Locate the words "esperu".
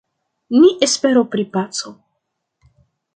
0.87-1.23